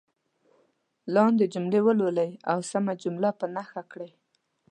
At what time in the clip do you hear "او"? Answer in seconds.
2.51-2.59